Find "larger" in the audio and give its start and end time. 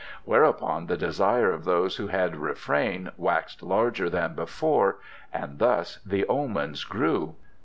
3.61-4.09